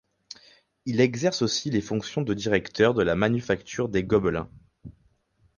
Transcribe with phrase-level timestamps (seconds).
[0.87, 4.49] Il exerce aussi les fonctions de directeur de la manufacture des Gobelins.